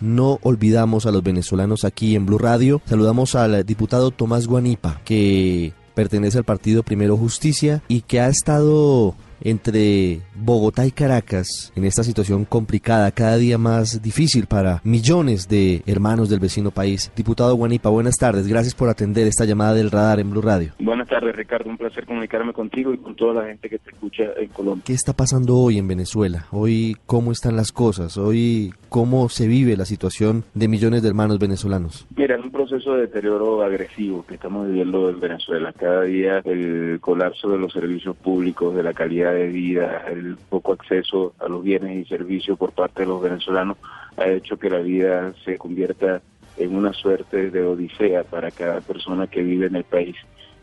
[0.00, 2.80] no olvidamos a los venezolanos aquí en Blue Radio.
[2.86, 9.14] Saludamos al diputado Tomás Guanipa, que pertenece al partido Primero Justicia y que ha estado
[9.40, 15.82] entre Bogotá y Caracas en esta situación complicada, cada día más difícil para millones de
[15.86, 17.12] hermanos del vecino país.
[17.16, 18.46] Diputado Guanipa, buenas tardes.
[18.48, 20.72] Gracias por atender esta llamada del radar en Blue Radio.
[20.78, 21.70] Buenas tardes, Ricardo.
[21.70, 24.84] Un placer comunicarme contigo y con toda la gente que te escucha en Colombia.
[24.86, 26.46] ¿Qué está pasando hoy en Venezuela?
[26.50, 28.16] Hoy, ¿cómo están las cosas?
[28.16, 32.06] Hoy, ¿cómo se vive la situación de millones de hermanos venezolanos?
[32.16, 35.72] Mira, es un proceso de deterioro agresivo que estamos viviendo en Venezuela.
[35.72, 40.72] Cada día el colapso de los servicios públicos, de la calidad de vida, el poco
[40.72, 43.78] acceso a los bienes y servicios por parte de los venezolanos
[44.16, 46.20] ha hecho que la vida se convierta
[46.56, 50.16] en una suerte de odisea para cada persona que vive en el país.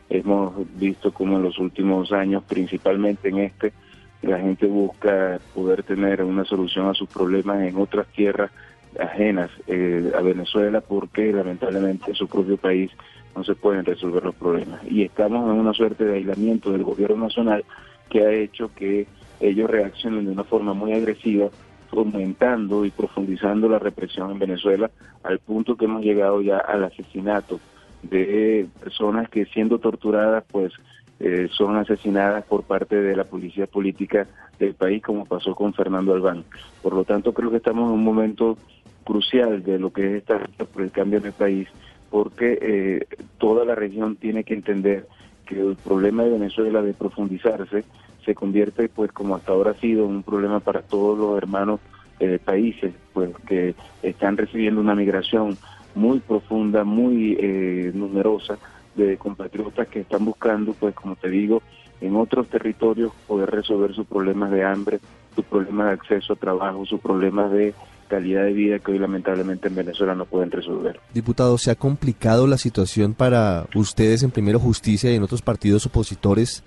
[0.09, 3.73] Hemos visto como en los últimos años, principalmente en este,
[4.21, 8.51] la gente busca poder tener una solución a sus problemas en otras tierras
[8.99, 12.91] ajenas eh, a Venezuela porque lamentablemente en su propio país
[13.35, 14.79] no se pueden resolver los problemas.
[14.89, 17.65] Y estamos en una suerte de aislamiento del gobierno nacional
[18.09, 19.07] que ha hecho que
[19.39, 21.49] ellos reaccionen de una forma muy agresiva,
[21.91, 24.91] aumentando y profundizando la represión en Venezuela
[25.23, 27.59] al punto que hemos llegado ya al asesinato
[28.03, 30.73] de personas que siendo torturadas pues
[31.19, 34.27] eh, son asesinadas por parte de la policía política
[34.59, 36.43] del país como pasó con Fernando Albán.
[36.81, 38.57] Por lo tanto creo que estamos en un momento
[39.05, 41.67] crucial de lo que es esta por el cambio en el país
[42.09, 45.07] porque eh, toda la región tiene que entender
[45.45, 47.85] que el problema de Venezuela de profundizarse
[48.25, 51.79] se convierte, pues como hasta ahora ha sido, un problema para todos los hermanos
[52.19, 55.57] eh, países, pues que están recibiendo una migración
[55.93, 58.57] muy profunda, muy eh, numerosa
[58.95, 61.61] de compatriotas que están buscando, pues como te digo,
[62.01, 64.99] en otros territorios poder resolver sus problemas de hambre,
[65.35, 67.73] sus problemas de acceso a trabajo, sus problemas de
[68.07, 70.99] calidad de vida que hoy lamentablemente en Venezuela no pueden resolver.
[71.13, 75.85] Diputado, ¿se ha complicado la situación para ustedes en Primero Justicia y en otros partidos
[75.85, 76.63] opositores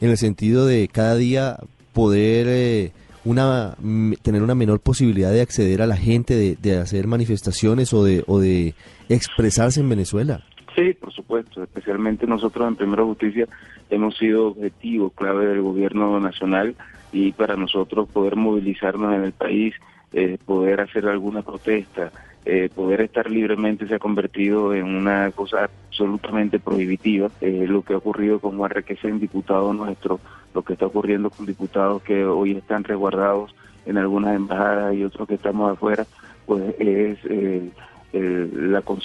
[0.00, 1.58] en el sentido de cada día
[1.92, 2.92] poder eh,
[3.24, 3.76] una
[4.22, 8.24] tener una menor posibilidad de acceder a la gente, de, de hacer manifestaciones o de,
[8.26, 8.74] o de
[9.08, 10.44] expresarse en Venezuela?
[10.74, 13.46] Sí, por supuesto, especialmente nosotros en Primero Justicia
[13.90, 16.74] hemos sido objetivo clave del gobierno nacional
[17.12, 19.74] y para nosotros poder movilizarnos en el país
[20.12, 22.10] eh, poder hacer alguna protesta,
[22.44, 27.30] eh, poder estar libremente se ha convertido en una cosa absolutamente prohibitiva.
[27.40, 30.18] Eh, lo que ha ocurrido con Juan Requesén, diputado nuestro,
[30.52, 33.54] lo que está ocurriendo con diputados que hoy están resguardados
[33.86, 36.06] en algunas embajadas y otros que estamos afuera,
[36.44, 37.18] pues es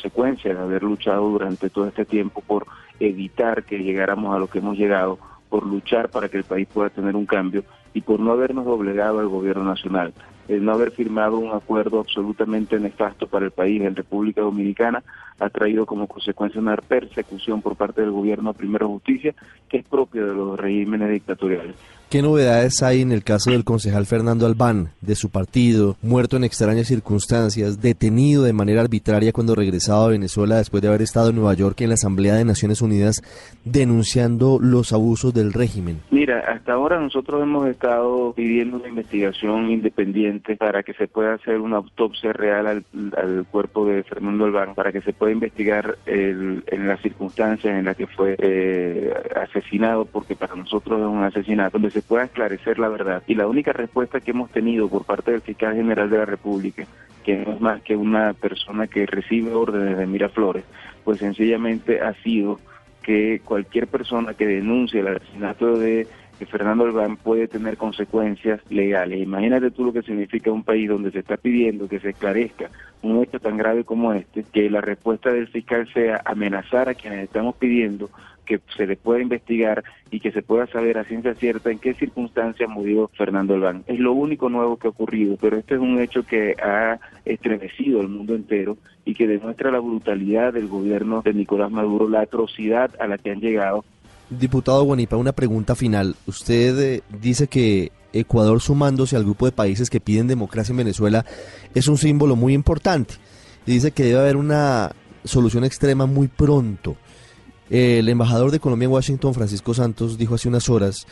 [0.10, 2.68] consecuencia de haber luchado durante todo este tiempo por
[3.00, 5.18] evitar que llegáramos a lo que hemos llegado,
[5.50, 9.20] por luchar para que el país pueda tener un cambio y por no habernos doblegado
[9.20, 10.14] al gobierno nacional
[10.48, 15.04] el no haber firmado un acuerdo absolutamente nefasto para el país en República Dominicana
[15.40, 19.34] ha traído como consecuencia una persecución por parte del gobierno Primero Justicia
[19.68, 21.76] que es propio de los regímenes dictatoriales.
[22.10, 26.44] ¿Qué novedades hay en el caso del concejal Fernando Albán, de su partido, muerto en
[26.44, 31.38] extrañas circunstancias, detenido de manera arbitraria cuando regresaba a Venezuela después de haber estado en
[31.38, 33.24] Nueva York en la Asamblea de Naciones Unidas
[33.64, 36.02] denunciando los abusos del régimen?
[36.12, 41.60] Mira, hasta ahora nosotros hemos estado pidiendo una investigación independiente para que se pueda hacer
[41.60, 47.02] una autopsia real al, cuerpo de Fernando Albán, para que se pueda investigar en las
[47.02, 52.26] circunstancias en las que fue eh, asesinado, porque para nosotros es un asesinato se pueda
[52.26, 53.24] esclarecer la verdad.
[53.28, 56.86] Y la única respuesta que hemos tenido por parte del fiscal general de la República,
[57.24, 60.64] que no es más que una persona que recibe órdenes de Miraflores,
[61.04, 62.60] pues sencillamente ha sido
[63.02, 66.08] que cualquier persona que denuncie el asesinato de
[66.46, 69.22] Fernando Albán puede tener consecuencias legales.
[69.22, 72.70] Imagínate tú lo que significa un país donde se está pidiendo que se esclarezca
[73.02, 77.24] un hecho tan grave como este, que la respuesta del fiscal sea amenazar a quienes
[77.24, 78.10] estamos pidiendo
[78.46, 81.94] que se le pueda investigar y que se pueda saber a ciencia cierta en qué
[81.94, 83.84] circunstancias murió Fernando Albán.
[83.88, 88.02] Es lo único nuevo que ha ocurrido, pero este es un hecho que ha estremecido
[88.02, 92.92] al mundo entero y que demuestra la brutalidad del gobierno de Nicolás Maduro, la atrocidad
[93.00, 93.84] a la que han llegado.
[94.30, 96.16] Diputado Guanipa, una pregunta final.
[96.26, 101.26] Usted eh, dice que Ecuador sumándose al grupo de países que piden democracia en Venezuela
[101.76, 103.16] es un símbolo muy importante.
[103.66, 104.92] Dice que debe haber una
[105.24, 106.96] solución extrema muy pronto.
[107.70, 111.06] El embajador de Colombia en Washington, Francisco Santos, dijo hace unas horas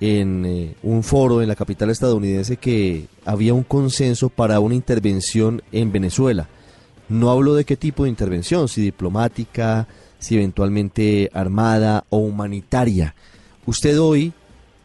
[0.00, 5.62] en eh, un foro en la capital estadounidense que había un consenso para una intervención
[5.72, 6.48] en Venezuela.
[7.08, 9.86] No hablo de qué tipo de intervención, si diplomática,
[10.20, 13.16] si eventualmente armada o humanitaria.
[13.66, 14.32] Usted hoy,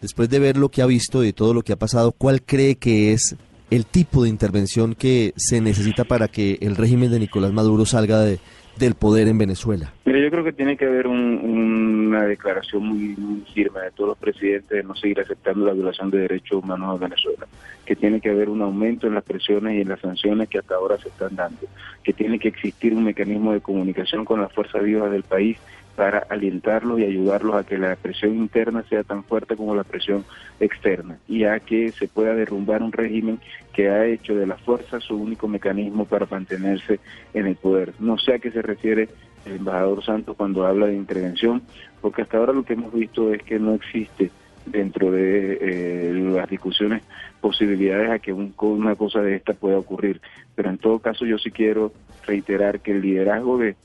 [0.02, 2.76] después de ver lo que ha visto, de todo lo que ha pasado, ¿cuál cree
[2.78, 3.36] que es
[3.70, 8.20] el tipo de intervención que se necesita para que el régimen de Nicolás Maduro salga
[8.20, 8.40] de,
[8.78, 9.92] del poder en Venezuela?
[10.06, 14.70] Mire, yo creo que tiene que haber una declaración muy, firme de todos los presidentes
[14.70, 17.48] de no seguir aceptando la violación de derechos humanos en Venezuela,
[17.86, 20.76] que tiene que haber un aumento en las presiones y en las sanciones que hasta
[20.76, 21.68] ahora se están dando,
[22.04, 25.58] que tiene que existir un mecanismo de comunicación con las fuerzas vivas del país
[25.96, 30.26] para alientarlos y ayudarlos a que la presión interna sea tan fuerte como la presión
[30.60, 33.40] externa y a que se pueda derrumbar un régimen
[33.74, 37.00] que ha hecho de la fuerza su único mecanismo para mantenerse
[37.34, 37.94] en el poder.
[38.00, 39.10] No sé a qué se refiere
[39.46, 41.62] el embajador Santos cuando habla de intervención,
[42.02, 44.32] porque hasta ahora lo que hemos visto es que no existe
[44.66, 47.04] dentro de eh, las discusiones
[47.40, 50.22] posibilidades a que una cosa de esta pueda ocurrir.
[50.56, 51.94] Pero en todo caso yo sí quiero
[52.26, 53.76] reiterar que el liderazgo de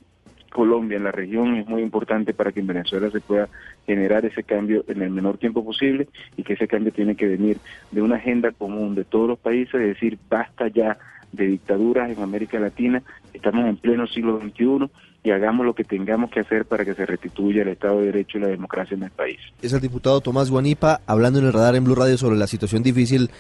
[0.51, 3.49] Colombia en la región es muy importante para que en Venezuela se pueda
[3.87, 7.59] generar ese cambio en el menor tiempo posible y que ese cambio tiene que venir
[7.91, 10.99] de una agenda común de todos los países, es decir, basta ya
[11.33, 13.03] de dictaduras en América Latina,
[13.33, 14.91] estamos en pleno siglo XXI
[15.23, 18.39] y hagamos lo que tengamos que hacer para que se restituya el Estado de Derecho
[18.39, 19.39] y la democracia en el país.
[19.63, 22.83] Es el diputado Tomás Guanipa hablando en el radar en Blue Radio sobre la situación
[22.83, 23.31] difícil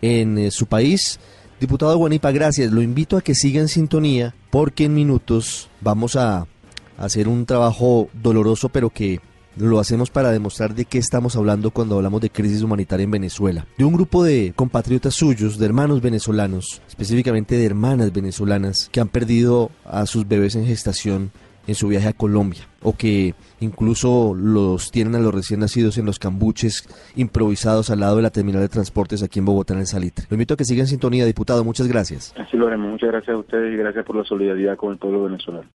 [0.00, 1.18] en eh, su país.
[1.58, 2.70] Diputado Guanipa, gracias.
[2.72, 6.46] Lo invito a que siga en sintonía porque en minutos vamos a
[6.98, 9.20] hacer un trabajo doloroso, pero que
[9.56, 13.66] lo hacemos para demostrar de qué estamos hablando cuando hablamos de crisis humanitaria en Venezuela.
[13.76, 19.08] De un grupo de compatriotas suyos, de hermanos venezolanos, específicamente de hermanas venezolanas, que han
[19.08, 21.32] perdido a sus bebés en gestación
[21.66, 26.06] en su viaje a Colombia, o que incluso los tienen a los recién nacidos en
[26.06, 29.86] los cambuches improvisados al lado de la terminal de transportes aquí en Bogotá, en el
[29.86, 30.26] Salitre.
[30.28, 31.62] Lo invito a que siga en sintonía, diputado.
[31.64, 32.34] Muchas gracias.
[32.36, 32.90] Así lo haremos.
[32.90, 35.68] Muchas gracias a ustedes y gracias por la solidaridad con el pueblo venezolano.